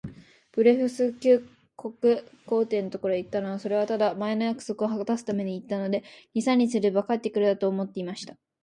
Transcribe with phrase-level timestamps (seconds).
[0.53, 1.47] ブレフスキュ
[1.77, 8.35] 国皇帝のところへ行ったのは、それはただ、前の約束をはたすために行ったので、二三日すれば帰って来るだろう、と思っていました。